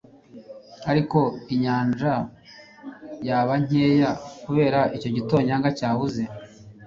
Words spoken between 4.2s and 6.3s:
kubera icyo gitonyanga cyabuze.”